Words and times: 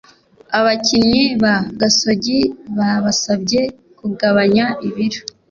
abakinnyi 0.57 1.23
ba 1.41 1.55
gasogi 1.79 2.39
babasabye 2.77 3.61
kugabanya 3.99 4.65
ibiro 4.87 5.21